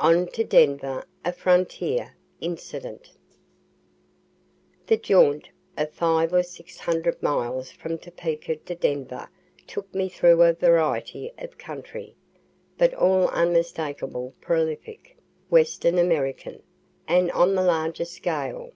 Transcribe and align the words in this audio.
ON 0.00 0.26
TO 0.28 0.42
DENVER 0.42 1.06
A 1.22 1.32
FRONTIER 1.34 2.16
INCIDENT 2.40 3.10
The 4.86 4.96
jaunt 4.96 5.50
of 5.76 5.90
five 5.92 6.32
or 6.32 6.42
six 6.42 6.78
hundred 6.78 7.22
miles 7.22 7.72
from 7.72 7.98
Topeka 7.98 8.56
to 8.56 8.74
Denver 8.74 9.28
took 9.66 9.94
me 9.94 10.08
through 10.08 10.40
a 10.44 10.54
variety 10.54 11.30
of 11.36 11.58
country, 11.58 12.14
but 12.78 12.94
all 12.94 13.28
unmistakably 13.28 14.32
prolific, 14.40 15.18
western, 15.50 15.98
American, 15.98 16.62
and 17.06 17.30
on 17.32 17.54
the 17.54 17.62
largest 17.62 18.14
scale. 18.14 18.70